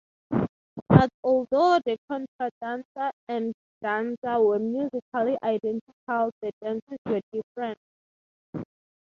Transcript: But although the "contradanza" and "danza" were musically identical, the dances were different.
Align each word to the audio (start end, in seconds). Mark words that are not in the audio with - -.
But 0.89 1.09
although 1.23 1.77
the 1.85 1.95
"contradanza" 2.09 3.11
and 3.27 3.53
"danza" 3.83 4.39
were 4.41 4.57
musically 4.57 5.37
identical, 5.43 5.91
the 6.41 6.51
dances 6.59 6.97
were 7.05 7.21
different. 7.31 7.77